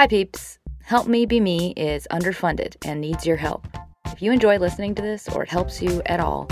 [0.00, 0.58] Hi, peeps.
[0.82, 3.68] Help Me Be Me is underfunded and needs your help.
[4.06, 6.48] If you enjoy listening to this or it helps you at all,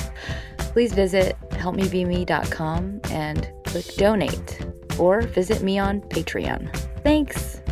[0.58, 4.66] please visit helpmebeme.com and click donate
[4.98, 6.76] or visit me on Patreon.
[7.02, 7.62] Thanks.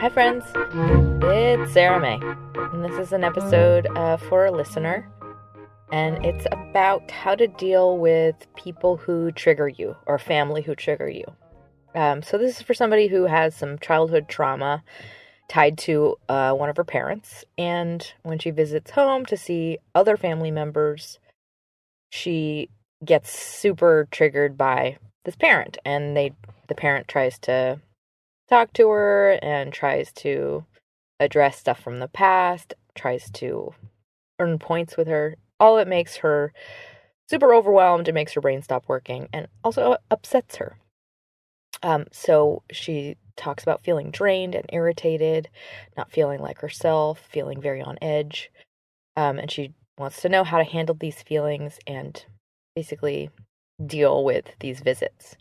[0.00, 0.42] Hi, friends.
[1.22, 2.18] It's Sarah May,
[2.72, 5.08] and this is an episode uh, for a listener.
[5.92, 11.08] And it's about how to deal with people who trigger you or family who trigger
[11.08, 11.24] you.
[11.94, 14.82] Um, so, this is for somebody who has some childhood trauma
[15.48, 17.44] tied to uh, one of her parents.
[17.56, 21.18] And when she visits home to see other family members,
[22.10, 22.68] she
[23.04, 25.78] gets super triggered by this parent.
[25.84, 26.32] And they,
[26.68, 27.80] the parent tries to
[28.48, 30.64] talk to her and tries to
[31.20, 33.74] address stuff from the past, tries to
[34.38, 35.36] earn points with her.
[35.58, 36.52] All it makes her
[37.28, 38.08] super overwhelmed.
[38.08, 40.76] It makes her brain stop working and also upsets her.
[41.82, 45.48] Um, so she talks about feeling drained and irritated,
[45.96, 48.50] not feeling like herself, feeling very on edge.
[49.16, 52.24] Um, and she wants to know how to handle these feelings and
[52.74, 53.30] basically
[53.84, 55.36] deal with these visits.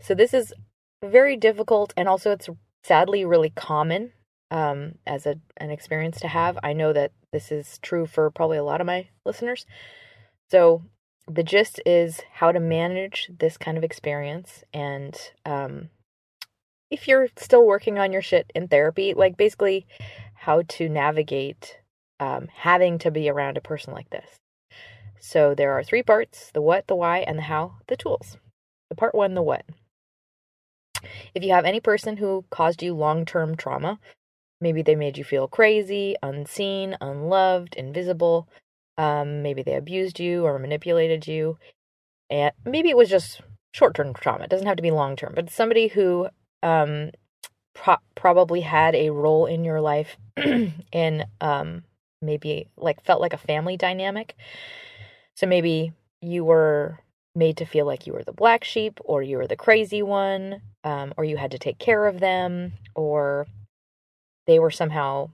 [0.00, 0.52] So, this is
[1.02, 2.48] very difficult and also it's
[2.82, 4.12] sadly really common
[4.50, 6.58] um, as a, an experience to have.
[6.62, 9.66] I know that this is true for probably a lot of my listeners.
[10.50, 10.82] So,
[11.26, 14.62] the gist is how to manage this kind of experience.
[14.72, 15.88] And um,
[16.90, 19.86] if you're still working on your shit in therapy, like basically
[20.34, 21.78] how to navigate
[22.20, 24.36] um, having to be around a person like this.
[25.18, 28.36] So, there are three parts the what, the why, and the how, the tools.
[28.90, 29.64] The part one, the what.
[31.34, 33.98] If you have any person who caused you long term trauma,
[34.60, 38.48] maybe they made you feel crazy, unseen, unloved, invisible,
[38.96, 41.58] um, maybe they abused you or manipulated you,
[42.30, 43.40] and maybe it was just
[43.72, 44.44] short term trauma.
[44.44, 46.28] It doesn't have to be long term, but somebody who
[46.62, 47.10] um,
[47.74, 50.16] pro- probably had a role in your life
[50.92, 51.82] in um,
[52.22, 54.34] maybe like felt like a family dynamic.
[55.34, 57.00] So maybe you were
[57.34, 60.62] made to feel like you were the black sheep or you were the crazy one
[60.84, 63.46] um, or you had to take care of them or
[64.46, 65.30] they were somehow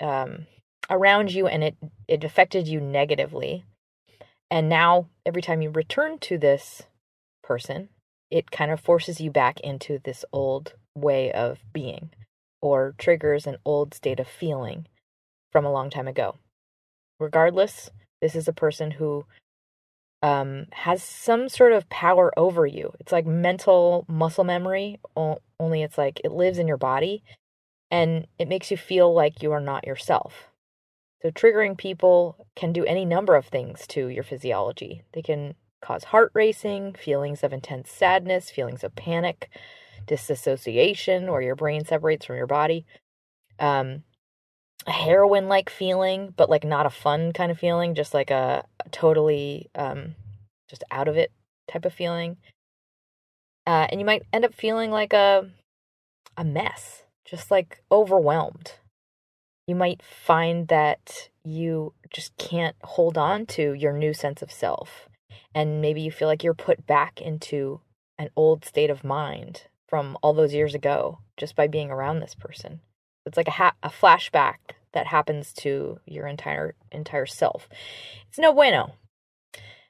[0.00, 0.46] um,
[0.90, 1.76] around you and it
[2.08, 3.64] it affected you negatively
[4.50, 6.82] and now every time you return to this
[7.42, 7.88] person
[8.30, 12.10] it kind of forces you back into this old way of being
[12.60, 14.86] or triggers an old state of feeling
[15.52, 16.36] from a long time ago
[17.18, 19.24] regardless this is a person who
[20.22, 22.94] um, has some sort of power over you.
[22.98, 27.22] It's like mental muscle memory, only it's like it lives in your body
[27.94, 30.48] and it makes you feel like you are not yourself.
[31.22, 35.04] So, triggering people can do any number of things to your physiology.
[35.12, 39.48] They can cause heart racing, feelings of intense sadness, feelings of panic,
[40.08, 42.84] disassociation, where your brain separates from your body.
[43.60, 44.02] Um,
[44.88, 48.64] a heroin like feeling, but like not a fun kind of feeling, just like a,
[48.90, 50.16] totally um,
[50.68, 51.30] just out of it
[51.70, 52.38] type of feeling.
[53.68, 55.48] Uh, and you might end up feeling like a
[56.36, 58.72] a mess, just like overwhelmed.
[59.66, 65.08] You might find that you just can't hold on to your new sense of self.
[65.54, 67.80] And maybe you feel like you're put back into
[68.18, 72.34] an old state of mind from all those years ago just by being around this
[72.34, 72.80] person.
[73.26, 74.56] It's like a, ha- a flashback
[74.92, 77.68] that happens to your entire entire self.
[78.28, 78.94] It's no bueno.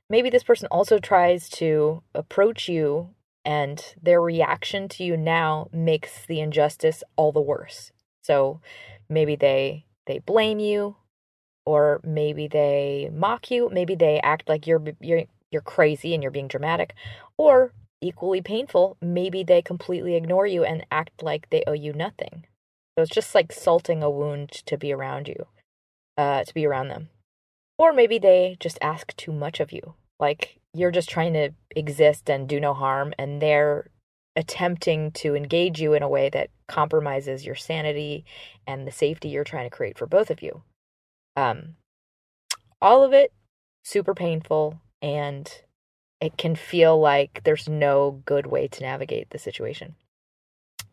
[0.08, 3.10] Maybe this person also tries to approach you
[3.44, 7.92] and their reaction to you now makes the injustice all the worse.
[8.22, 8.60] So
[9.08, 10.96] maybe they they blame you
[11.66, 16.32] or maybe they mock you, maybe they act like you're you're you're crazy and you're
[16.32, 16.94] being dramatic
[17.36, 22.46] or equally painful, maybe they completely ignore you and act like they owe you nothing.
[22.96, 25.46] So it's just like salting a wound to be around you,
[26.16, 27.08] uh, to be around them.
[27.78, 29.94] Or maybe they just ask too much of you.
[30.20, 33.88] Like you're just trying to exist and do no harm, and they're
[34.36, 38.24] attempting to engage you in a way that compromises your sanity
[38.66, 40.62] and the safety you're trying to create for both of you.
[41.36, 41.76] Um,
[42.82, 43.32] all of it
[43.84, 45.50] super painful, and
[46.20, 49.94] it can feel like there's no good way to navigate the situation.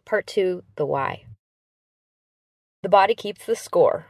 [0.06, 1.26] Part two the why.
[2.84, 4.08] The Body Keeps the Score,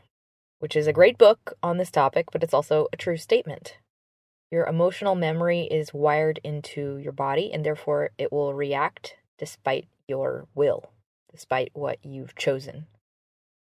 [0.59, 3.77] which is a great book on this topic, but it's also a true statement.
[4.51, 10.48] Your emotional memory is wired into your body, and therefore it will react despite your
[10.53, 10.92] will,
[11.31, 12.88] despite what you've chosen.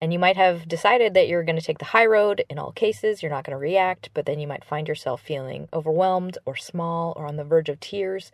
[0.00, 2.72] And you might have decided that you're going to take the high road in all
[2.72, 6.56] cases, you're not going to react, but then you might find yourself feeling overwhelmed or
[6.56, 8.32] small or on the verge of tears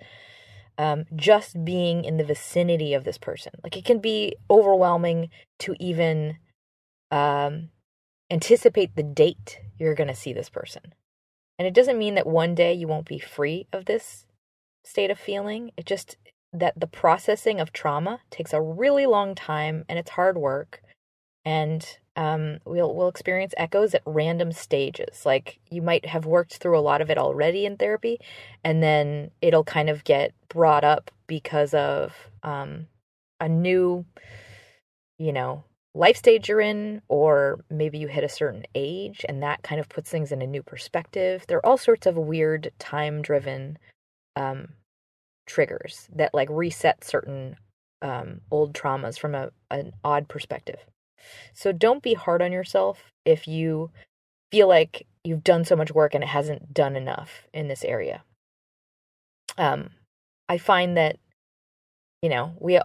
[0.79, 3.53] um, just being in the vicinity of this person.
[3.63, 5.29] Like it can be overwhelming
[5.61, 6.39] to even
[7.11, 7.69] um,
[8.31, 10.95] anticipate the date you're going to see this person.
[11.61, 14.25] And it doesn't mean that one day you won't be free of this
[14.83, 15.73] state of feeling.
[15.77, 16.17] It just
[16.55, 20.81] that the processing of trauma takes a really long time and it's hard work.
[21.45, 21.87] And
[22.17, 25.27] um, we'll we'll experience echoes at random stages.
[25.27, 28.19] Like you might have worked through a lot of it already in therapy,
[28.65, 32.87] and then it'll kind of get brought up because of um,
[33.39, 34.07] a new,
[35.19, 35.65] you know,
[35.95, 39.89] life stage you're in, or maybe you hit a certain age, and that kind of
[39.89, 41.45] puts things in a new perspective.
[41.49, 43.79] There are all sorts of weird time driven
[44.37, 44.69] um,
[45.47, 47.57] triggers that like reset certain
[48.03, 50.79] um, old traumas from a an odd perspective.
[51.53, 53.91] So don't be hard on yourself if you
[54.51, 58.23] feel like you've done so much work and it hasn't done enough in this area.
[59.59, 59.91] Um,
[60.49, 61.17] I find that
[62.23, 62.81] you know we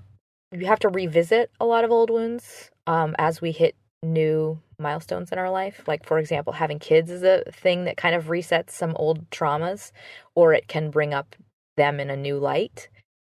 [0.51, 5.31] we have to revisit a lot of old wounds um, as we hit new milestones
[5.31, 5.83] in our life.
[5.87, 9.91] Like for example, having kids is a thing that kind of resets some old traumas,
[10.35, 11.35] or it can bring up
[11.77, 12.89] them in a new light.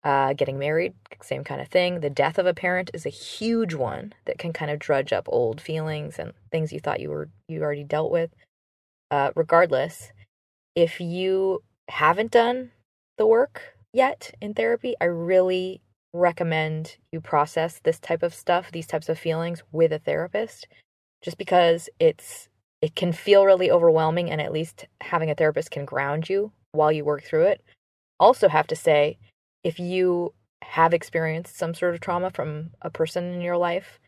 [0.04, 0.94] Uh, getting married,
[1.24, 2.00] same kind of thing.
[2.00, 5.28] The death of a parent is a huge one that can kind of drudge up
[5.28, 8.30] old feelings and things you thought you were you already dealt with.
[9.10, 10.12] Uh, regardless,
[10.76, 12.72] if you haven't done
[13.18, 15.82] the work yet in therapy, I really
[16.16, 20.68] recommend you process this type of stuff, these types of feelings with a therapist,
[21.22, 22.50] just because it's
[22.82, 26.92] it can feel really overwhelming, and at least having a therapist can ground you while
[26.92, 27.62] you work through it.
[28.20, 29.18] Also, have to say
[29.64, 34.00] if you have experienced some sort of trauma from a person in your life,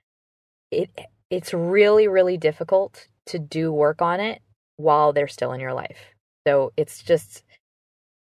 [0.71, 0.89] it
[1.29, 4.41] it's really really difficult to do work on it
[4.77, 6.13] while they're still in your life.
[6.47, 7.43] So it's just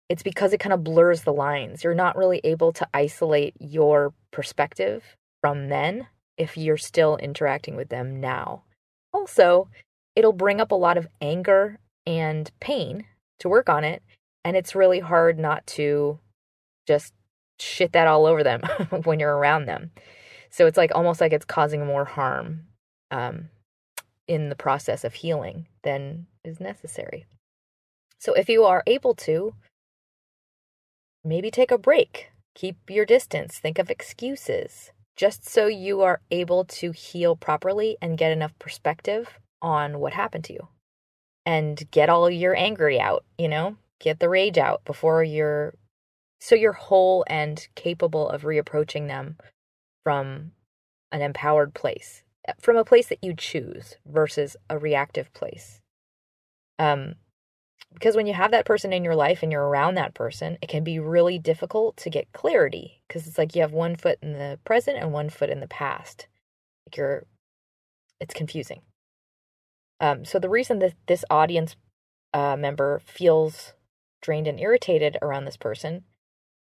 [0.08, 1.84] it's because it kind of blurs the lines.
[1.84, 6.06] You're not really able to isolate your perspective from then
[6.36, 8.62] if you're still interacting with them now.
[9.12, 9.68] Also,
[10.16, 13.04] it'll bring up a lot of anger and pain
[13.40, 14.02] to work on it,
[14.44, 16.18] and it's really hard not to
[16.86, 17.12] just
[17.60, 18.62] shit that all over them
[19.04, 19.90] when you're around them.
[20.50, 22.66] So it's like almost like it's causing more harm
[23.10, 23.50] um,
[24.26, 27.26] in the process of healing than is necessary.
[28.18, 29.54] So if you are able to,
[31.24, 36.64] maybe take a break, keep your distance, think of excuses, just so you are able
[36.64, 40.68] to heal properly and get enough perspective on what happened to you.
[41.44, 45.74] And get all your angry out, you know, get the rage out before you're
[46.40, 49.36] so you're whole and capable of reapproaching them
[50.04, 50.52] from
[51.10, 52.22] an empowered place,
[52.60, 55.80] from a place that you choose versus a reactive place.
[56.78, 57.16] Um,
[57.98, 60.68] because when you have that person in your life and you're around that person, it
[60.68, 64.34] can be really difficult to get clarity because it's like you have one foot in
[64.34, 66.28] the present and one foot in the past.
[66.86, 67.26] Like you're,
[68.20, 68.82] it's confusing.
[70.00, 71.74] Um, so the reason that this audience
[72.32, 73.72] uh, member feels
[74.22, 76.04] drained and irritated around this person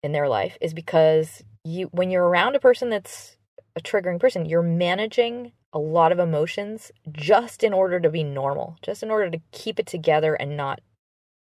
[0.03, 3.35] in their life is because you when you're around a person that's
[3.75, 8.77] a triggering person, you're managing a lot of emotions just in order to be normal,
[8.81, 10.79] just in order to keep it together and not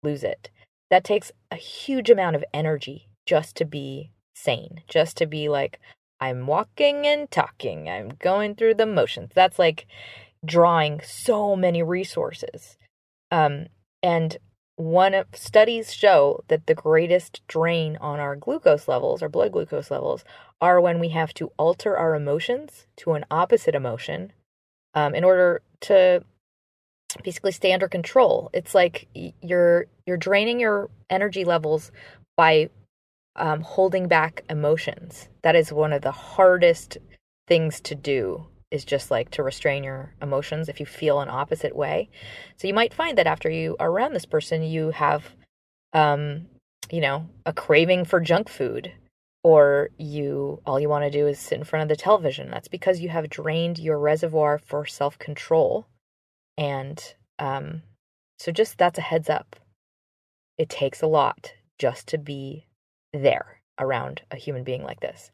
[0.05, 0.49] lose it.
[0.89, 5.79] That takes a huge amount of energy just to be sane, just to be like,
[6.19, 9.31] I'm walking and talking, I'm going through the motions.
[9.33, 9.87] That's like
[10.45, 12.77] drawing so many resources.
[13.31, 13.67] Um,
[14.01, 14.37] and
[14.77, 19.89] one of studies show that the greatest drain on our glucose levels, our blood glucose
[19.89, 20.23] levels,
[20.61, 24.33] are when we have to alter our emotions to an opposite emotion
[24.93, 26.23] um, in order to
[27.23, 28.49] basically stay under control.
[28.53, 29.07] It's like
[29.41, 31.91] you're you're draining your energy levels
[32.37, 32.69] by
[33.35, 35.29] um, holding back emotions.
[35.41, 36.97] That is one of the hardest
[37.47, 41.75] things to do is just like to restrain your emotions if you feel an opposite
[41.75, 42.09] way.
[42.57, 45.33] So you might find that after you are around this person, you have,
[45.93, 46.47] um,
[46.91, 48.91] you know, a craving for junk food,
[49.43, 52.49] or you all you want to do is sit in front of the television.
[52.49, 55.87] That's because you have drained your reservoir for self control,
[56.57, 57.81] and um,
[58.39, 59.55] so just that's a heads up.
[60.57, 62.67] It takes a lot just to be
[63.13, 65.31] there around a human being like this.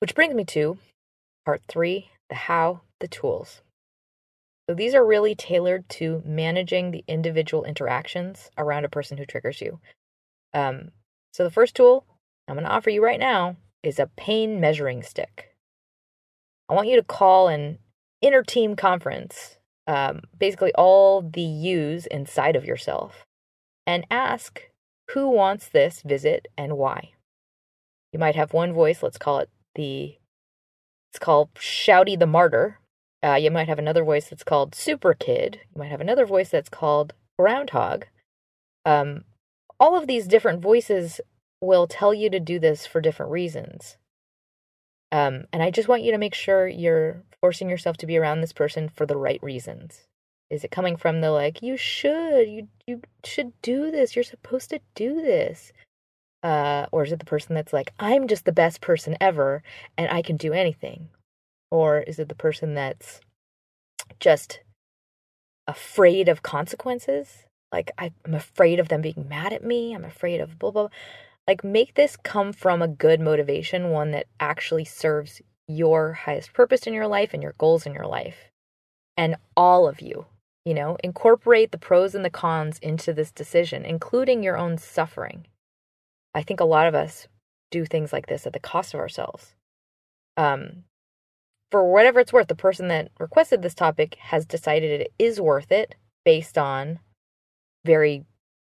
[0.00, 0.78] Which brings me to
[1.44, 3.60] Part three the how, the tools.
[4.68, 9.60] So these are really tailored to managing the individual interactions around a person who triggers
[9.60, 9.78] you.
[10.54, 10.92] Um,
[11.34, 12.06] so the first tool
[12.48, 15.54] I'm going to offer you right now is a pain measuring stick.
[16.70, 17.78] I want you to call an
[18.22, 23.24] inner team conference, um, basically all the yous inside of yourself,
[23.86, 24.62] and ask
[25.10, 27.10] who wants this visit and why.
[28.12, 30.16] You might have one voice, let's call it the,
[31.10, 32.78] it's called Shouty the Martyr.
[33.22, 35.60] Uh, you might have another voice that's called Super Kid.
[35.74, 38.06] You might have another voice that's called Groundhog.
[38.84, 39.24] Um,
[39.80, 41.20] all of these different voices
[41.60, 43.96] will tell you to do this for different reasons.
[45.14, 48.40] Um, and I just want you to make sure you're forcing yourself to be around
[48.40, 50.08] this person for the right reasons.
[50.50, 54.70] Is it coming from the like, you should, you you should do this, you're supposed
[54.70, 55.72] to do this?
[56.42, 59.62] Uh, or is it the person that's like, I'm just the best person ever
[59.96, 61.10] and I can do anything?
[61.70, 63.20] Or is it the person that's
[64.18, 64.62] just
[65.68, 67.44] afraid of consequences?
[67.70, 69.94] Like, I'm afraid of them being mad at me.
[69.94, 70.88] I'm afraid of blah, blah.
[70.88, 70.96] blah.
[71.46, 76.86] Like, make this come from a good motivation, one that actually serves your highest purpose
[76.86, 78.50] in your life and your goals in your life.
[79.16, 80.26] And all of you,
[80.64, 85.46] you know, incorporate the pros and the cons into this decision, including your own suffering.
[86.34, 87.28] I think a lot of us
[87.70, 89.54] do things like this at the cost of ourselves.
[90.36, 90.84] Um,
[91.70, 95.70] for whatever it's worth, the person that requested this topic has decided it is worth
[95.72, 97.00] it based on
[97.84, 98.24] very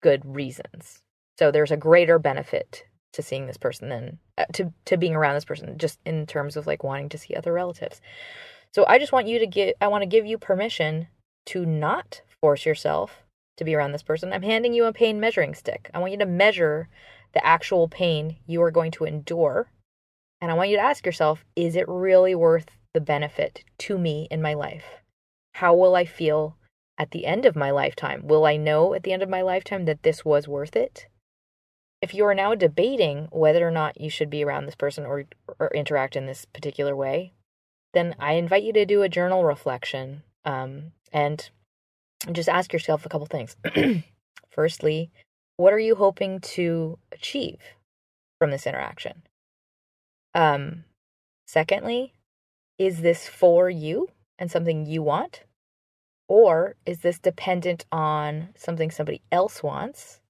[0.01, 1.01] good reasons.
[1.39, 5.35] So there's a greater benefit to seeing this person than uh, to to being around
[5.35, 8.01] this person just in terms of like wanting to see other relatives.
[8.73, 11.07] So I just want you to get I want to give you permission
[11.45, 13.23] to not force yourself
[13.55, 14.33] to be around this person.
[14.33, 15.89] I'm handing you a pain measuring stick.
[15.93, 16.89] I want you to measure
[17.33, 19.71] the actual pain you are going to endure.
[20.41, 24.27] And I want you to ask yourself, is it really worth the benefit to me
[24.29, 24.83] in my life?
[25.53, 26.57] How will I feel
[26.97, 28.27] at the end of my lifetime?
[28.27, 31.07] Will I know at the end of my lifetime that this was worth it?
[32.01, 35.25] If you are now debating whether or not you should be around this person or,
[35.59, 37.33] or interact in this particular way,
[37.93, 41.49] then I invite you to do a journal reflection um, and
[42.31, 43.55] just ask yourself a couple things.
[44.49, 45.11] Firstly,
[45.57, 47.59] what are you hoping to achieve
[48.39, 49.23] from this interaction?
[50.33, 50.85] Um,
[51.47, 52.13] secondly,
[52.77, 55.43] is this for you and something you want?
[56.29, 60.21] Or is this dependent on something somebody else wants?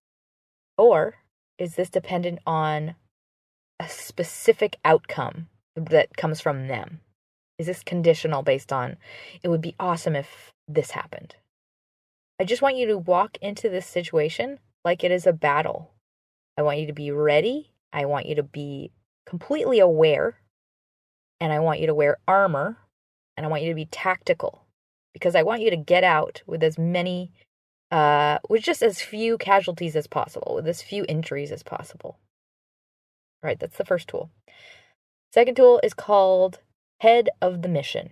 [0.78, 1.16] Or
[1.60, 2.96] is this dependent on
[3.80, 7.02] a specific outcome that comes from them?
[7.60, 8.98] Is this conditional based on
[9.44, 11.36] it would be awesome if this happened?
[12.40, 15.92] I just want you to walk into this situation like it is a battle.
[16.58, 17.72] I want you to be ready.
[17.92, 18.92] I want you to be
[19.26, 20.38] completely aware.
[21.42, 22.78] And I want you to wear armor.
[23.36, 24.64] And I want you to be tactical
[25.14, 27.32] because I want you to get out with as many
[27.92, 32.18] uh, with just as few casualties as possible, with as few injuries as possible.
[33.42, 34.30] Right, that's the first tool.
[35.34, 36.60] Second tool is called
[37.02, 38.12] Head of the Mission.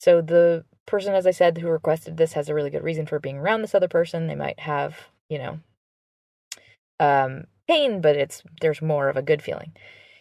[0.00, 3.18] So the person, as I said, who requested this has a really good reason for
[3.18, 4.26] being around this other person.
[4.26, 4.96] They might have,
[5.28, 5.60] you know,
[7.00, 9.72] um, pain, but it's there's more of a good feeling.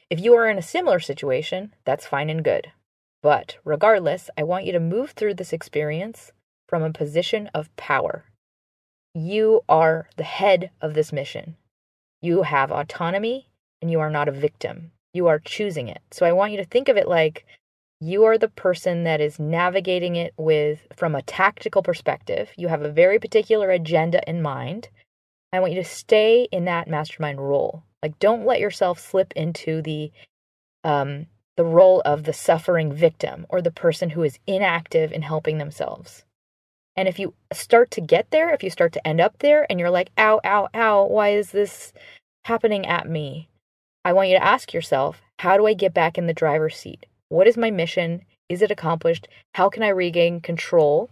[0.09, 2.71] If you are in a similar situation, that's fine and good.
[3.21, 6.31] But regardless, I want you to move through this experience
[6.67, 8.25] from a position of power.
[9.13, 11.55] You are the head of this mission.
[12.21, 13.47] You have autonomy
[13.81, 14.91] and you are not a victim.
[15.13, 16.01] You are choosing it.
[16.11, 17.45] So I want you to think of it like
[17.99, 22.49] you are the person that is navigating it with from a tactical perspective.
[22.57, 24.89] You have a very particular agenda in mind.
[25.53, 27.83] I want you to stay in that mastermind role.
[28.01, 30.11] Like don't let yourself slip into the
[30.83, 35.57] um the role of the suffering victim or the person who is inactive in helping
[35.57, 36.25] themselves.
[36.95, 39.79] And if you start to get there, if you start to end up there and
[39.79, 41.91] you're like, ow, ow, ow, why is this
[42.45, 43.49] happening at me?
[44.05, 47.05] I want you to ask yourself, how do I get back in the driver's seat?
[47.29, 48.21] What is my mission?
[48.49, 49.27] Is it accomplished?
[49.55, 51.09] How can I regain control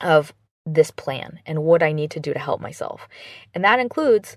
[0.00, 0.32] of
[0.64, 3.08] this plan and what I need to do to help myself?
[3.54, 4.36] And that includes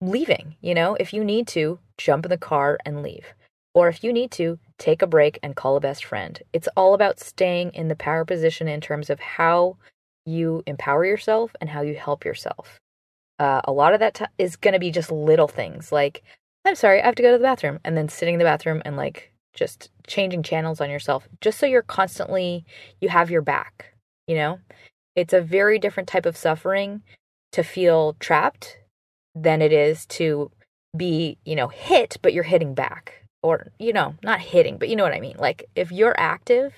[0.00, 0.56] leaving.
[0.60, 3.26] You know, if you need to, jump in the car and leave.
[3.74, 6.42] Or if you need to, take a break and call a best friend.
[6.52, 9.76] It's all about staying in the power position in terms of how
[10.26, 12.78] you empower yourself and how you help yourself.
[13.38, 16.22] Uh, a lot of that t- is going to be just little things like,
[16.64, 18.82] I'm sorry, I have to go to the bathroom, and then sitting in the bathroom
[18.84, 22.64] and like just changing channels on yourself, just so you're constantly,
[23.00, 23.94] you have your back,
[24.26, 24.58] you know?
[25.16, 27.02] It's a very different type of suffering
[27.52, 28.78] to feel trapped
[29.34, 30.50] than it is to
[30.96, 33.14] be, you know, hit, but you're hitting back.
[33.42, 35.36] Or, you know, not hitting, but you know what I mean.
[35.38, 36.74] Like, if you're active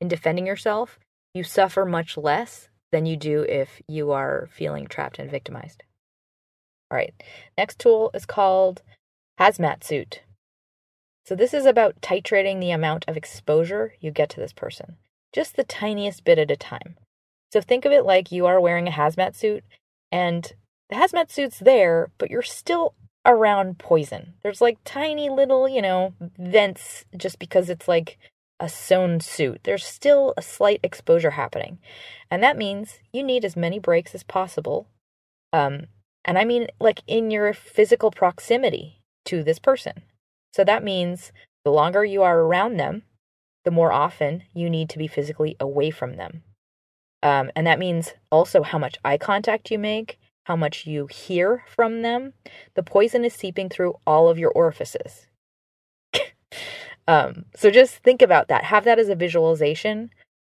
[0.00, 0.98] in defending yourself,
[1.34, 5.82] you suffer much less than you do if you are feeling trapped and victimized.
[6.90, 7.12] All right,
[7.58, 8.82] next tool is called
[9.40, 10.22] Hazmat Suit.
[11.26, 14.96] So, this is about titrating the amount of exposure you get to this person.
[15.32, 16.94] just the tiniest bit at a time.
[17.54, 19.62] So think of it like you are wearing a hazmat suit
[20.10, 20.52] and
[20.90, 24.34] the hazmat suit's there, but you're still around poison.
[24.42, 28.18] There's like tiny little, you know, vents just because it's like
[28.60, 29.60] a sewn suit.
[29.64, 31.78] There's still a slight exposure happening.
[32.30, 34.88] And that means you need as many breaks as possible.
[35.52, 35.86] Um,
[36.24, 40.02] and I mean, like in your physical proximity to this person.
[40.52, 41.32] So that means
[41.64, 43.02] the longer you are around them,
[43.64, 46.42] the more often you need to be physically away from them.
[47.22, 51.64] Um, and that means also how much eye contact you make, how much you hear
[51.66, 52.34] from them.
[52.74, 55.26] The poison is seeping through all of your orifices.
[57.06, 58.64] Um, so just think about that.
[58.64, 60.10] Have that as a visualization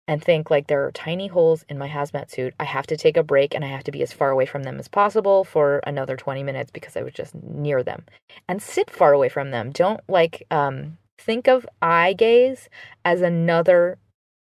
[0.06, 2.54] and think like there are tiny holes in my hazmat suit.
[2.58, 4.62] I have to take a break and I have to be as far away from
[4.62, 8.04] them as possible for another 20 minutes because I was just near them.
[8.48, 9.70] And sit far away from them.
[9.70, 12.70] Don't like um think of eye gaze
[13.04, 13.98] as another,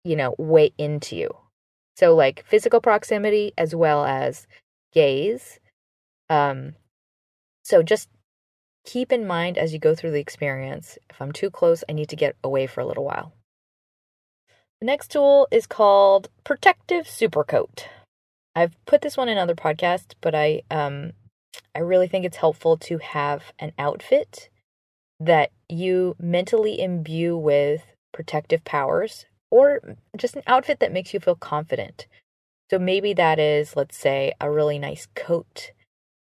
[0.04, 1.36] you know, way into you.
[1.96, 4.48] So like physical proximity as well as
[4.92, 5.60] gaze.
[6.28, 6.74] Um
[7.62, 8.08] so just
[8.84, 12.08] keep in mind as you go through the experience, if I'm too close, I need
[12.10, 13.32] to get away for a little while.
[14.80, 17.84] The next tool is called Protective Supercoat.
[18.54, 21.12] I've put this one in other podcasts, but I um
[21.74, 24.50] I really think it's helpful to have an outfit
[25.20, 31.36] that you mentally imbue with protective powers or just an outfit that makes you feel
[31.36, 32.06] confident.
[32.70, 35.72] So maybe that is, let's say, a really nice coat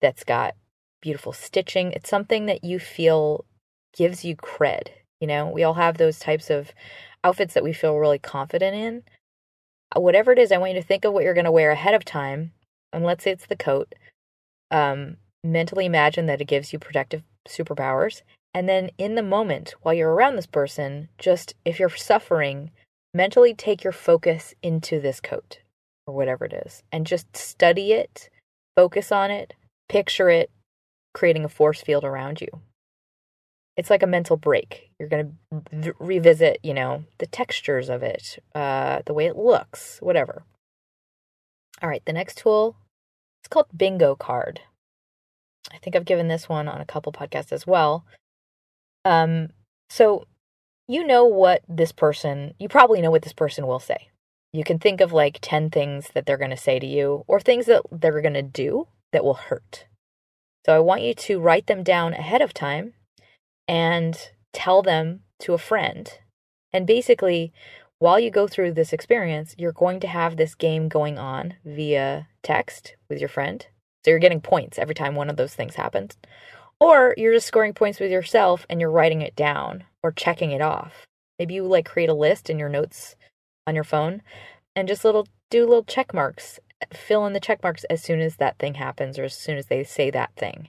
[0.00, 0.54] that's got
[1.02, 1.92] beautiful stitching.
[1.92, 3.44] It's something that you feel
[3.94, 4.88] gives you cred.
[5.20, 6.72] You know, we all have those types of
[7.22, 9.02] outfits that we feel really confident in.
[9.94, 11.70] Uh, whatever it is, I want you to think of what you're going to wear
[11.70, 12.52] ahead of time.
[12.92, 13.94] And let's say it's the coat.
[14.70, 18.22] Um, mentally imagine that it gives you protective superpowers.
[18.54, 22.70] And then in the moment, while you're around this person, just if you're suffering,
[23.14, 25.60] mentally take your focus into this coat
[26.06, 28.28] or whatever it is and just study it,
[28.76, 29.54] focus on it,
[29.88, 30.50] picture it,
[31.14, 32.48] creating a force field around you
[33.76, 34.90] it's like a mental break.
[34.98, 39.36] You're going to v- revisit, you know, the textures of it, uh, the way it
[39.36, 40.44] looks, whatever.
[41.80, 42.76] All right, the next tool
[43.42, 44.60] it's called Bingo Card.
[45.72, 48.04] I think I've given this one on a couple podcasts as well.
[49.04, 49.48] Um,
[49.90, 50.26] so
[50.86, 54.10] you know what this person, you probably know what this person will say.
[54.52, 57.40] You can think of like 10 things that they're going to say to you or
[57.40, 59.86] things that they're going to do that will hurt.
[60.64, 62.94] So I want you to write them down ahead of time
[63.66, 64.16] and
[64.52, 66.12] tell them to a friend.
[66.72, 67.52] And basically,
[67.98, 72.28] while you go through this experience, you're going to have this game going on via
[72.42, 73.66] text with your friend.
[74.04, 76.16] So you're getting points every time one of those things happens.
[76.80, 80.60] Or you're just scoring points with yourself and you're writing it down or checking it
[80.60, 81.06] off.
[81.38, 83.14] Maybe you like create a list in your notes
[83.66, 84.22] on your phone
[84.74, 86.58] and just little do little check marks.
[86.92, 89.66] Fill in the check marks as soon as that thing happens or as soon as
[89.66, 90.68] they say that thing.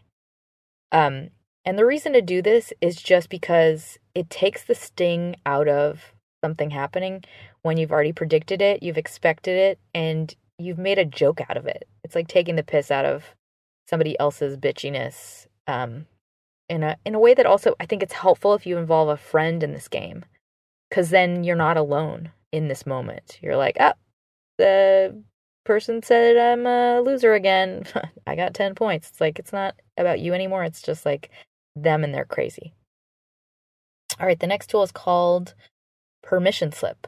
[0.91, 1.29] Um,
[1.65, 6.13] and the reason to do this is just because it takes the sting out of
[6.43, 7.23] something happening
[7.61, 11.65] when you've already predicted it, you've expected it, and you've made a joke out of
[11.65, 11.87] it.
[12.03, 13.35] It's like taking the piss out of
[13.89, 15.47] somebody else's bitchiness.
[15.67, 16.05] Um,
[16.69, 19.17] in a in a way that also I think it's helpful if you involve a
[19.17, 20.25] friend in this game,
[20.89, 23.39] because then you're not alone in this moment.
[23.41, 23.93] You're like, oh,
[24.57, 25.23] the
[25.65, 27.85] person said I'm a loser again.
[28.27, 29.09] I got ten points.
[29.09, 30.63] It's like it's not about you anymore.
[30.63, 31.29] It's just like
[31.75, 32.73] them and they're crazy.
[34.19, 35.55] All right, the next tool is called
[36.21, 37.07] permission slip.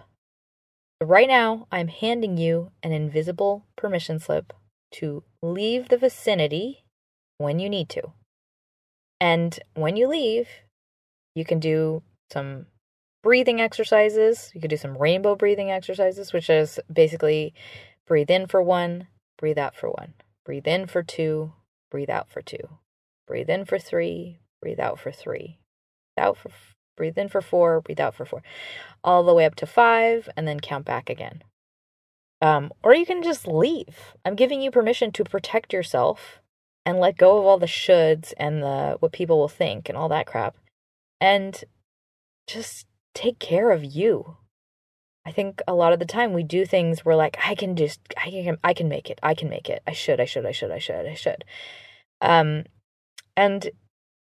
[1.02, 4.54] Right now, I'm handing you an invisible permission slip
[4.94, 6.84] to leave the vicinity
[7.38, 8.14] when you need to.
[9.20, 10.48] And when you leave,
[11.36, 12.68] you can do some
[13.24, 14.52] breathing exercises.
[14.54, 17.54] You can do some rainbow breathing exercises, which is basically
[18.08, 20.14] breathe in for one, breathe out for one,
[20.46, 21.54] breathe in for two,
[21.90, 22.80] breathe out for two,
[23.28, 25.60] breathe in for three, breathe out for three,
[26.18, 26.50] out for
[26.96, 28.42] breathe in for four, breathe out for four,
[29.04, 31.44] all the way up to five, and then count back again.
[32.42, 34.14] Um, or you can just leave.
[34.24, 36.42] I'm giving you permission to protect yourself
[36.86, 40.10] and let go of all the shoulds and the what people will think and all
[40.10, 40.56] that crap,
[41.20, 41.64] and
[42.48, 44.38] just take care of you.
[45.26, 48.00] I think a lot of the time we do things we're like, I can just,
[48.18, 50.52] I can, I can make it, I can make it, I should, I should, I
[50.52, 51.44] should, I should, I should.
[52.22, 52.66] Um,
[53.36, 53.70] and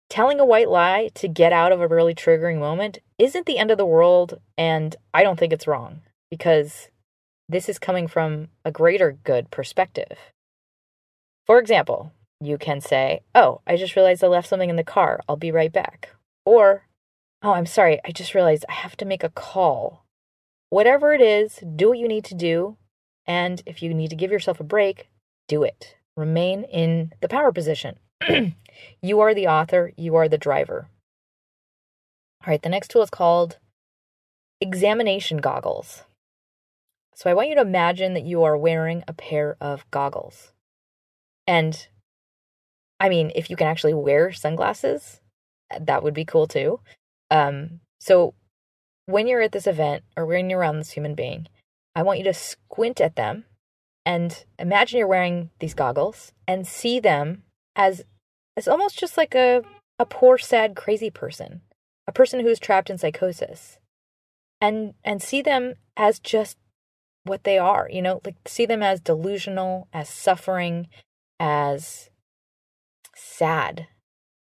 [0.10, 3.72] telling a white lie to get out of a really triggering moment isn't the end
[3.72, 4.40] of the world.
[4.58, 6.90] And I don't think it's wrong because
[7.50, 10.18] this is coming from a greater good perspective.
[11.46, 15.20] For example, you can say, Oh, I just realized I left something in the car.
[15.28, 16.10] I'll be right back.
[16.46, 16.86] Or,
[17.42, 18.00] Oh, I'm sorry.
[18.06, 20.03] I just realized I have to make a call.
[20.74, 22.76] Whatever it is, do what you need to do.
[23.28, 25.08] And if you need to give yourself a break,
[25.48, 25.98] do it.
[26.18, 28.00] Remain in the power position.
[29.02, 30.88] you are the author, you are the driver.
[32.42, 33.60] All right, the next tool is called
[34.60, 36.04] examination goggles.
[37.14, 40.54] So I want you to imagine that you are wearing a pair of goggles.
[41.46, 41.88] And
[43.00, 45.22] I mean, if you can actually wear sunglasses,
[45.80, 46.80] that would be cool too.
[47.30, 48.34] Um, so
[49.06, 51.48] when you're at this event or when you're around this human being,
[51.96, 53.46] I want you to squint at them
[54.06, 57.44] and imagine you're wearing these goggles and see them
[57.76, 58.04] as
[58.56, 59.64] as almost just like a
[60.00, 61.62] a poor sad crazy person,
[62.08, 63.80] a person who's trapped in psychosis.
[64.60, 66.58] And and see them as just
[67.26, 70.88] what they are, you know, like see them as delusional, as suffering,
[71.40, 72.10] as
[73.16, 73.88] sad,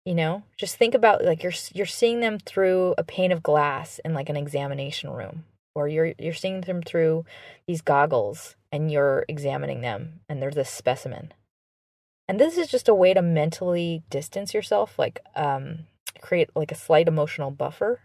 [0.04, 4.00] you know just think about like you're you're seeing them through a pane of glass
[4.04, 7.24] in like an examination room or you're you're seeing them through
[7.66, 11.32] these goggles and you're examining them and there's this specimen.
[12.28, 15.80] And this is just a way to mentally distance yourself like um
[16.20, 18.00] create like a slight emotional buffer.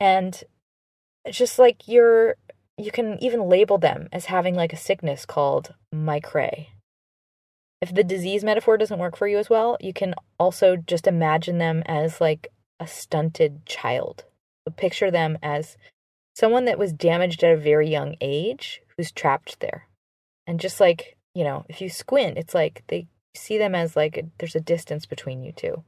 [0.00, 0.42] And
[1.30, 2.36] just like you're
[2.78, 6.68] you can even label them as having like a sickness called micrae
[7.82, 11.58] if the disease metaphor doesn't work for you as well, you can also just imagine
[11.58, 12.46] them as like
[12.78, 14.24] a stunted child.
[14.76, 15.76] Picture them as
[16.36, 19.88] someone that was damaged at a very young age who's trapped there.
[20.46, 24.16] And just like, you know, if you squint, it's like they see them as like
[24.16, 25.82] a, there's a distance between you two.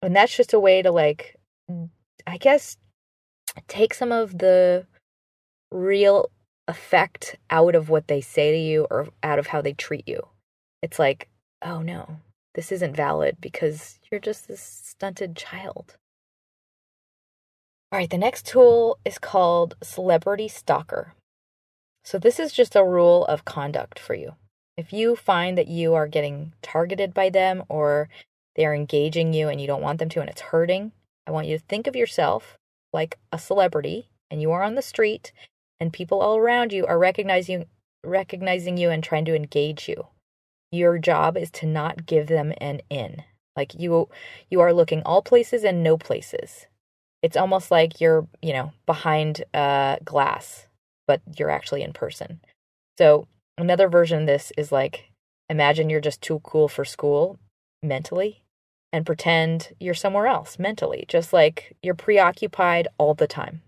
[0.00, 1.36] And that's just a way to like,
[2.26, 2.78] I guess,
[3.68, 4.86] take some of the
[5.70, 6.30] real
[6.68, 10.26] effect out of what they say to you or out of how they treat you
[10.82, 11.28] it's like,
[11.62, 12.18] oh no,
[12.54, 15.96] this isn't valid because you're just this stunted child.
[17.90, 21.14] All right, the next tool is called Celebrity Stalker.
[22.04, 24.34] So, this is just a rule of conduct for you.
[24.76, 28.08] If you find that you are getting targeted by them or
[28.56, 30.92] they're engaging you and you don't want them to and it's hurting,
[31.26, 32.56] I want you to think of yourself
[32.92, 35.32] like a celebrity and you are on the street
[35.78, 37.66] and people all around you are recognizing
[38.04, 40.06] recognizing you and trying to engage you
[40.72, 43.22] your job is to not give them an in.
[43.54, 44.08] Like you
[44.50, 46.66] you are looking all places and no places.
[47.22, 50.66] It's almost like you're, you know, behind uh glass,
[51.06, 52.40] but you're actually in person.
[52.98, 55.10] So, another version of this is like
[55.48, 57.38] imagine you're just too cool for school
[57.82, 58.42] mentally
[58.92, 63.62] and pretend you're somewhere else mentally, just like you're preoccupied all the time.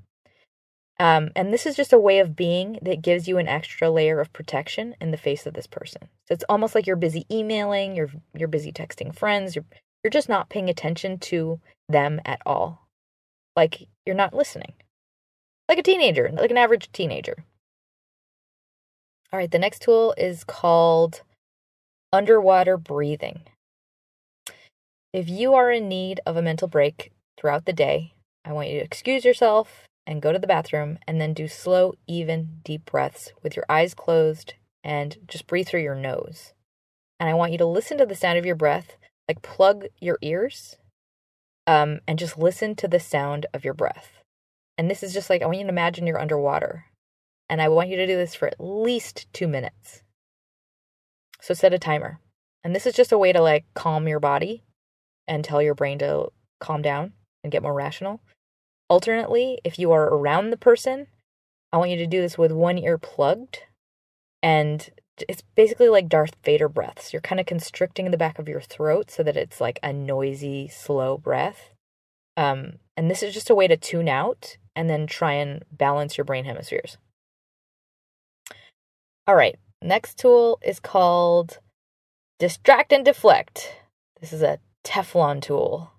[1.00, 4.20] Um, and this is just a way of being that gives you an extra layer
[4.20, 6.02] of protection in the face of this person.
[6.26, 9.64] So it's almost like you're busy emailing, you're you're busy texting friends, you're
[10.02, 12.86] you're just not paying attention to them at all.
[13.56, 14.74] Like you're not listening.
[15.68, 17.44] Like a teenager, like an average teenager.
[19.32, 21.22] All right, the next tool is called
[22.12, 23.40] underwater breathing.
[25.12, 28.12] If you are in need of a mental break throughout the day,
[28.44, 31.94] I want you to excuse yourself and go to the bathroom and then do slow,
[32.06, 36.52] even, deep breaths with your eyes closed and just breathe through your nose.
[37.18, 38.96] And I want you to listen to the sound of your breath,
[39.28, 40.76] like plug your ears
[41.66, 44.12] um, and just listen to the sound of your breath.
[44.76, 46.86] And this is just like I want you to imagine you're underwater.
[47.48, 50.02] And I want you to do this for at least two minutes.
[51.40, 52.20] So set a timer.
[52.62, 54.64] And this is just a way to like calm your body
[55.28, 56.28] and tell your brain to
[56.60, 57.12] calm down
[57.42, 58.20] and get more rational.
[58.88, 61.06] Alternately, if you are around the person,
[61.72, 63.60] I want you to do this with one ear plugged.
[64.42, 64.90] And
[65.28, 67.12] it's basically like Darth Vader breaths.
[67.12, 70.68] You're kind of constricting the back of your throat so that it's like a noisy,
[70.68, 71.72] slow breath.
[72.36, 76.18] Um, and this is just a way to tune out and then try and balance
[76.18, 76.98] your brain hemispheres.
[79.26, 81.58] All right, next tool is called
[82.38, 83.76] Distract and Deflect.
[84.20, 85.92] This is a Teflon tool.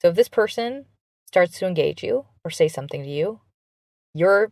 [0.00, 0.86] So if this person
[1.28, 3.40] starts to engage you or say something to you,
[4.14, 4.50] your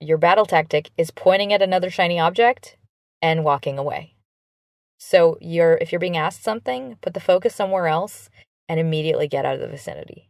[0.00, 2.76] your battle tactic is pointing at another shiny object
[3.22, 4.16] and walking away.
[4.98, 8.28] So you're if you're being asked something, put the focus somewhere else
[8.68, 10.28] and immediately get out of the vicinity.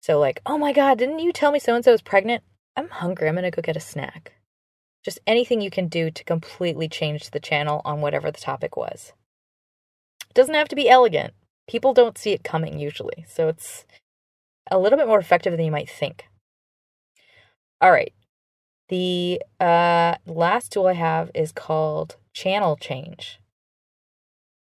[0.00, 2.42] So like, "Oh my god, didn't you tell me so and so is pregnant?
[2.74, 3.28] I'm hungry.
[3.28, 4.32] I'm to go get a snack."
[5.04, 9.12] Just anything you can do to completely change the channel on whatever the topic was.
[10.30, 11.34] It doesn't have to be elegant.
[11.68, 13.26] People don't see it coming usually.
[13.28, 13.84] So it's
[14.72, 16.24] a little bit more effective than you might think.
[17.80, 18.12] All right.
[18.88, 23.38] The uh, last tool I have is called channel change.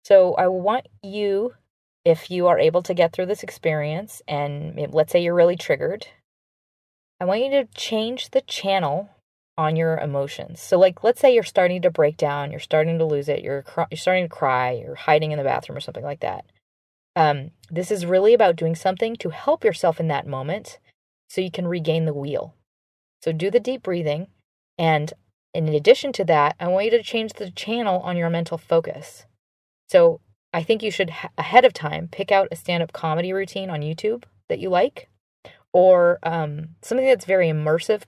[0.03, 1.53] So I want you,
[2.03, 6.07] if you are able to get through this experience, and let's say you're really triggered,
[7.19, 9.09] I want you to change the channel
[9.57, 10.61] on your emotions.
[10.61, 13.63] So like let's say you're starting to break down, you're starting to lose it, you're
[13.63, 16.45] cr- you're starting to cry, you're hiding in the bathroom or something like that.
[17.15, 20.79] Um, this is really about doing something to help yourself in that moment
[21.29, 22.55] so you can regain the wheel.
[23.21, 24.27] So do the deep breathing
[24.77, 25.13] and
[25.55, 29.25] in addition to that, I want you to change the channel on your mental focus.
[29.89, 30.19] So
[30.53, 34.25] I think you should ahead of time pick out a stand-up comedy routine on YouTube
[34.49, 35.09] that you like
[35.71, 38.03] or um, something that's very immersive,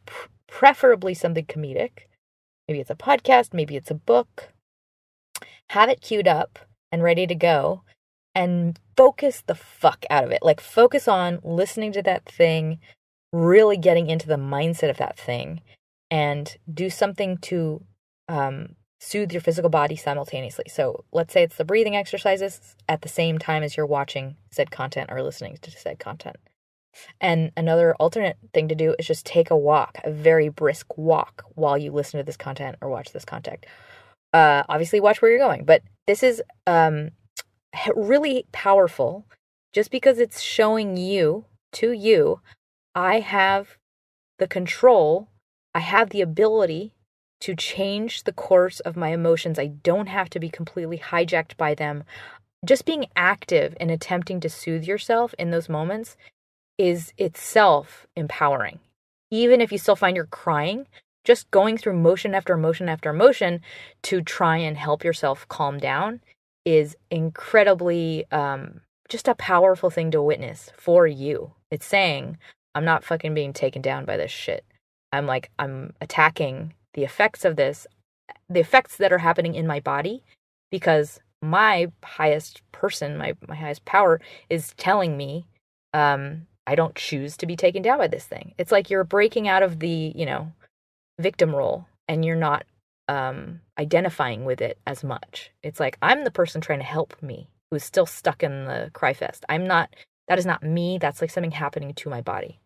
[0.48, 2.08] preferably something comedic.
[2.68, 4.50] Maybe it's a podcast, maybe it's a book.
[5.70, 6.60] Have it queued up
[6.92, 7.84] and ready to go
[8.38, 10.44] and focus the fuck out of it.
[10.44, 12.78] Like, focus on listening to that thing,
[13.34, 15.62] really getting into the mindset of that thing,
[16.12, 17.84] and do something to
[18.30, 20.66] um, soothe your physical body simultaneously.
[20.70, 24.70] So, let's say it's the breathing exercises at the same time as you're watching said
[24.70, 26.38] content or listening to said content.
[27.20, 31.44] And another alternate thing to do is just take a walk, a very brisk walk
[31.56, 33.66] while you listen to this content or watch this content.
[34.32, 37.10] Uh, obviously, watch where you're going, but this is um,
[37.96, 39.26] really powerful
[39.74, 42.42] just because it's showing you, to you,
[42.96, 43.78] I have
[44.40, 45.28] the control,
[45.74, 46.94] I have the ability
[47.42, 49.60] to change the course of my emotions.
[49.60, 52.04] I don't have to be completely hijacked by them.
[52.66, 56.18] Just being active and attempting to soothe yourself in those moments
[56.78, 58.80] is itself empowering.
[59.30, 60.88] Even if you still find you're crying,
[61.24, 63.62] just going through motion after motion after motion
[64.02, 66.22] to try and help yourself calm down
[66.68, 71.54] is incredibly um, just a powerful thing to witness for you.
[71.72, 72.38] It's saying,
[72.76, 74.66] I'm not fucking being taken down by this shit.
[75.14, 77.88] I'm like, I'm attacking the effects of this,
[78.50, 80.24] the effects that are happening in my body
[80.70, 85.46] because my highest person, my, my highest power is telling me
[85.94, 88.54] um, I don't choose to be taken down by this thing.
[88.58, 90.52] It's like you're breaking out of the, you know,
[91.18, 92.66] victim role and you're not
[93.08, 95.52] um, identifying with it as much.
[95.64, 99.14] It's like I'm the person trying to help me who's still stuck in the cry
[99.14, 99.46] fest.
[99.50, 99.94] I'm not,
[100.28, 100.98] that is not me.
[101.00, 102.60] That's like something happening to my body.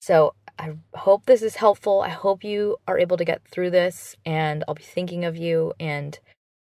[0.00, 2.00] So I hope this is helpful.
[2.00, 5.72] I hope you are able to get through this and I'll be thinking of you.
[5.78, 6.18] And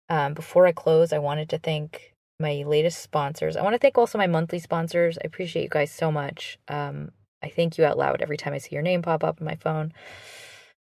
[0.08, 3.56] um, before I close, I wanted to thank my latest sponsors.
[3.56, 5.18] I want to thank also my monthly sponsors.
[5.18, 6.58] I appreciate you guys so much.
[6.68, 7.10] Um,
[7.42, 9.56] I thank you out loud every time I see your name pop up on my
[9.56, 9.92] phone.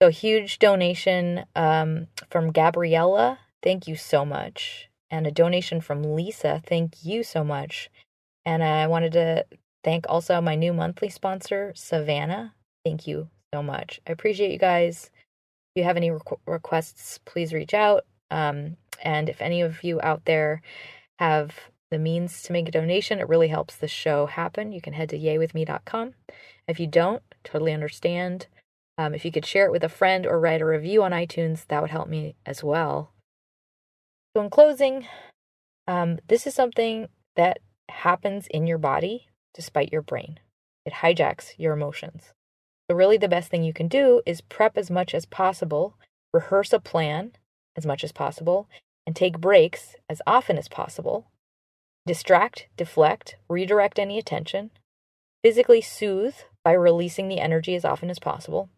[0.03, 3.39] So, huge donation um, from Gabriella.
[3.63, 4.89] Thank you so much.
[5.11, 6.63] And a donation from Lisa.
[6.67, 7.91] Thank you so much.
[8.47, 9.45] And I wanted to
[9.85, 12.55] thank also my new monthly sponsor, Savannah.
[12.85, 14.01] Thank you so much.
[14.07, 15.11] I appreciate you guys.
[15.75, 18.07] If you have any requ- requests, please reach out.
[18.31, 20.63] Um, and if any of you out there
[21.19, 21.55] have
[21.91, 24.73] the means to make a donation, it really helps the show happen.
[24.73, 26.15] You can head to yaywithme.com.
[26.69, 28.47] If you don't, totally understand.
[29.01, 31.67] Um, if you could share it with a friend or write a review on iTunes,
[31.69, 33.15] that would help me as well.
[34.37, 35.07] So, in closing,
[35.89, 40.39] um, this is something that happens in your body despite your brain.
[40.85, 42.35] It hijacks your emotions.
[42.91, 45.97] So, really, the best thing you can do is prep as much as possible,
[46.35, 47.33] rehearse a plan
[47.79, 48.69] as much as possible,
[49.07, 51.31] and take breaks as often as possible.
[52.05, 54.73] Distract, deflect, redirect any attention.
[55.43, 58.69] Physically soothe by releasing the energy as often as possible.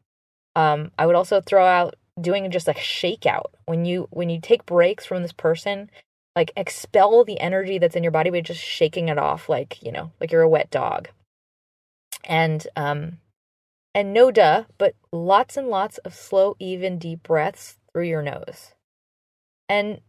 [0.55, 3.47] Um, I would also throw out doing just like shakeout.
[3.67, 5.91] When you when you take breaks from this person
[6.35, 9.93] like expel the energy that's in your body by just shaking it off like you
[9.93, 11.09] know like you're a wet dog.
[12.25, 13.19] And um
[13.95, 18.73] and no duh but lots and lots of slow even deep breaths through your nose.
[19.69, 20.01] And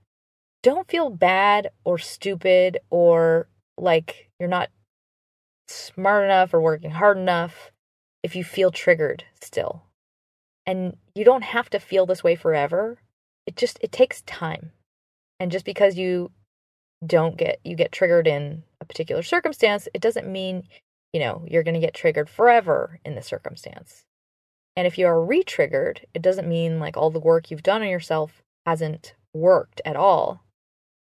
[0.61, 4.69] don't feel bad or stupid or like you're not
[5.67, 7.71] smart enough or working hard enough
[8.21, 9.83] if you feel triggered still.
[10.65, 12.99] And you don't have to feel this way forever.
[13.45, 14.71] It just it takes time.
[15.39, 16.31] And just because you
[17.05, 20.63] don't get you get triggered in a particular circumstance, it doesn't mean,
[21.11, 24.05] you know, you're going to get triggered forever in the circumstance.
[24.75, 27.89] And if you are re-triggered, it doesn't mean like all the work you've done on
[27.89, 30.43] yourself hasn't worked at all.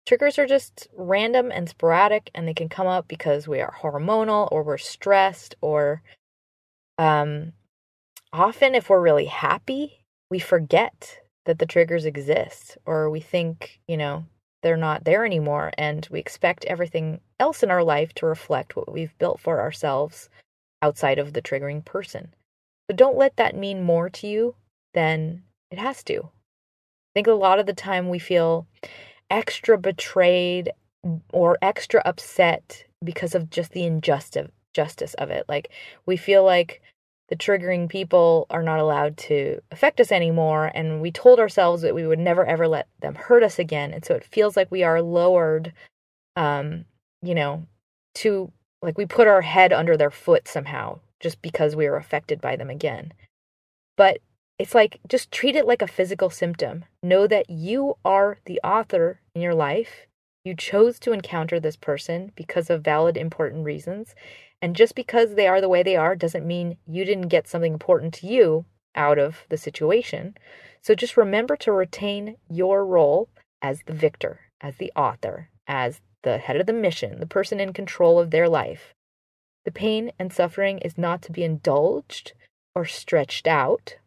[0.06, 4.48] Triggers are just random and sporadic, and they can come up because we are hormonal
[4.52, 6.02] or we're stressed, or
[6.98, 7.54] um,
[8.38, 13.98] often if we're really happy, we forget that the triggers exist, or we think, you
[13.98, 14.26] know,
[14.64, 18.92] they're not there anymore, and we expect everything else in our life to reflect what
[18.92, 20.30] we've built for ourselves
[20.82, 22.34] outside of the triggering person.
[22.90, 24.56] So don't let that mean more to you
[24.94, 26.24] than it has to.
[26.24, 28.68] I think a lot of the time we feel
[29.30, 30.72] extra betrayed
[31.32, 35.44] or extra upset because of just the injustice justice of it.
[35.50, 35.72] Like
[36.06, 36.82] we feel like
[37.30, 40.72] the triggering people are not allowed to affect us anymore.
[40.74, 43.94] And we told ourselves that we would never ever let them hurt us again.
[43.94, 45.74] And so it feels like we are lowered,
[46.36, 46.86] um,
[47.22, 47.66] you know,
[48.16, 52.40] to like we put our head under their foot somehow just because we are affected
[52.40, 53.12] by them again.
[53.98, 54.20] But
[54.60, 56.86] it's like just treat it like a physical symptom.
[57.04, 60.08] Know that you are the author in your life.
[60.48, 64.16] You chose to encounter this person because of valid, important reasons.
[64.62, 67.74] And just because they are the way they are doesn't mean you didn't get something
[67.74, 68.64] important to you
[68.96, 70.38] out of the situation.
[70.82, 73.28] So just remember to retain your role
[73.62, 77.74] as the victor, as the author, as the head of the mission, the person in
[77.74, 78.94] control of their life.
[79.66, 82.32] The pain and suffering is not to be indulged
[82.74, 83.98] or stretched out,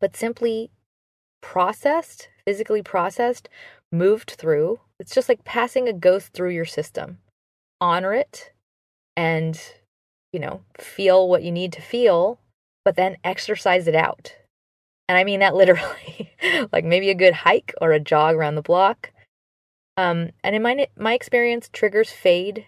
[0.00, 0.72] but simply
[1.40, 3.48] processed, physically processed,
[3.92, 4.80] moved through.
[4.98, 7.18] It's just like passing a ghost through your system.
[7.80, 8.52] Honor it
[9.16, 9.60] and,
[10.32, 12.38] you know, feel what you need to feel,
[12.84, 14.34] but then exercise it out.
[15.08, 16.32] And I mean that literally,
[16.72, 19.12] like maybe a good hike or a jog around the block.
[19.96, 22.66] Um, and in my my experience, triggers fade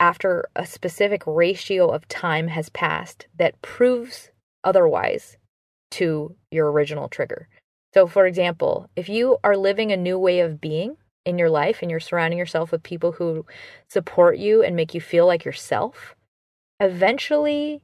[0.00, 4.30] after a specific ratio of time has passed that proves
[4.64, 5.36] otherwise
[5.92, 7.48] to your original trigger.
[7.92, 10.96] So, for example, if you are living a new way of being
[11.30, 13.46] in your life and you're surrounding yourself with people who
[13.88, 16.14] support you and make you feel like yourself,
[16.78, 17.80] eventually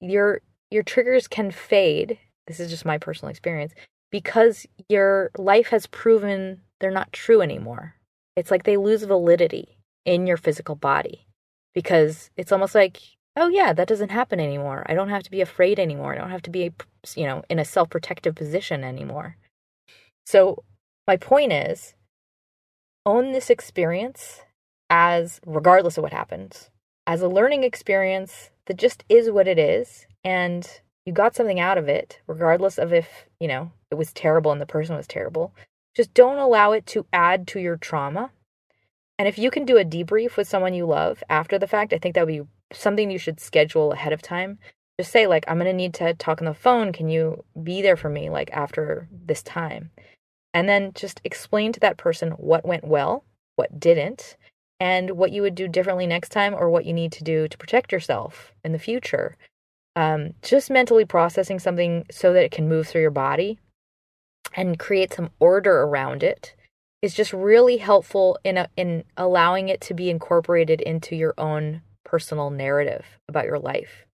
[0.00, 2.18] your your triggers can fade.
[2.48, 3.72] This is just my personal experience
[4.10, 7.94] because your life has proven they're not true anymore.
[8.36, 11.26] It's like they lose validity in your physical body
[11.74, 13.00] because it's almost like,
[13.36, 14.84] oh yeah, that doesn't happen anymore.
[14.86, 16.14] I don't have to be afraid anymore.
[16.14, 16.72] I don't have to be,
[17.14, 19.36] you know, in a self-protective position anymore.
[20.26, 20.64] So
[21.06, 21.94] my point is
[23.06, 24.42] own this experience
[24.90, 26.70] as regardless of what happens
[27.06, 31.78] as a learning experience that just is what it is and you got something out
[31.78, 35.54] of it regardless of if you know it was terrible and the person was terrible.
[35.94, 38.30] Just don't allow it to add to your trauma.
[39.18, 41.98] And if you can do a debrief with someone you love after the fact i
[41.98, 44.58] think that would be something you should schedule ahead of time.
[44.98, 46.92] Just say like i'm going to need to talk on the phone.
[46.92, 49.90] Can you be there for me like after this time
[50.56, 53.24] and then just explain to that person what went well,
[53.56, 54.38] what didn't,
[54.80, 57.58] and what you would do differently next time or what you need to do to
[57.58, 59.36] protect yourself in the future.
[59.96, 63.58] Um, just mentally processing something so that it can move through your body
[64.54, 66.54] and create some order around it
[67.02, 71.82] is just really helpful in a, in allowing it to be incorporated into your own
[72.02, 74.06] personal narrative about your life.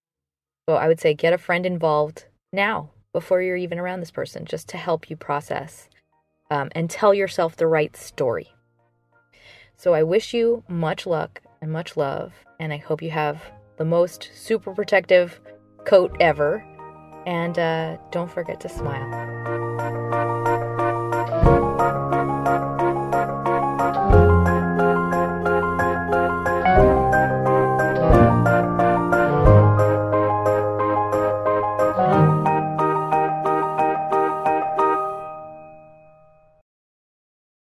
[0.67, 4.43] So I would say get a friend involved now before you're even around this person
[4.43, 5.87] just to help you process
[6.53, 8.53] um, and tell yourself the right story.
[9.75, 13.41] So I wish you much luck and much love, and I hope you have
[13.77, 15.41] the most super protective
[15.85, 16.63] coat ever.
[17.25, 19.52] And uh, don't forget to smile.